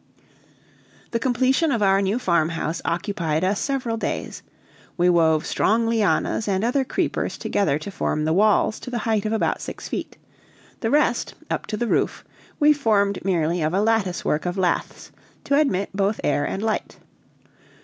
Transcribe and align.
The 1.11 1.19
completion 1.19 1.71
of 1.71 1.83
our 1.83 2.01
new 2.01 2.17
farmhouse 2.17 2.81
occupied 2.83 3.43
us 3.43 3.59
several 3.59 3.97
days; 3.97 4.41
we 4.97 5.09
wove 5.11 5.45
strong 5.45 5.85
lianas 5.87 6.47
and 6.47 6.63
other 6.63 6.83
creepers 6.83 7.37
together 7.37 7.77
to 7.77 7.91
form 7.91 8.25
the 8.25 8.33
walls 8.33 8.79
to 8.79 8.89
the 8.89 8.97
height 9.05 9.25
of 9.27 9.31
about 9.31 9.61
six 9.61 9.87
feet; 9.87 10.17
the 10.79 10.89
rest, 10.89 11.35
up 11.51 11.67
to 11.67 11.77
the 11.77 11.85
roof, 11.85 12.25
we 12.59 12.73
formed 12.73 13.23
merely 13.23 13.61
of 13.61 13.75
a 13.75 13.79
latticework 13.83 14.47
of 14.47 14.57
laths 14.57 15.11
to 15.43 15.53
admit 15.55 15.91
both 15.93 16.19
air 16.23 16.45
and 16.45 16.63
light. 16.63 16.97